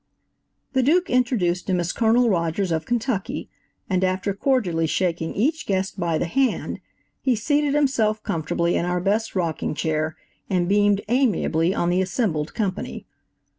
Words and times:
The 0.73 0.81
Duke 0.81 1.11
introduced 1.11 1.69
him 1.69 1.79
as 1.79 1.93
Colonel 1.93 2.27
Rogers, 2.27 2.71
of 2.71 2.87
Ken 2.87 2.97
tucky, 2.97 3.49
and 3.87 4.03
after 4.03 4.33
cordially 4.33 4.87
shaking 4.87 5.35
each 5.35 5.67
guest 5.67 5.99
by 5.99 6.17
the 6.17 6.25
hand, 6.25 6.79
he 7.21 7.35
seated 7.35 7.75
himself 7.75 8.23
comfortably 8.23 8.75
in 8.75 8.83
our 8.85 8.99
best 8.99 9.35
rocking 9.35 9.75
chair 9.75 10.15
and 10.49 10.67
beamed 10.67 11.01
amiably 11.07 11.75
on 11.75 11.91
the 11.91 12.01
assembled 12.01 12.55
company. 12.55 13.05